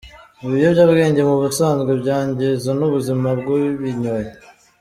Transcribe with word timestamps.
Ibiyobyabwenge 0.45 1.21
mu 1.29 1.35
busanzwe 1.43 1.91
byangiza 2.01 2.69
n’ubuzima 2.79 3.27
bw’ubinyoye. 3.39 4.29